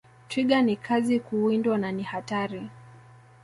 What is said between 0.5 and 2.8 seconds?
ni kazi kuwindwa na ni hatari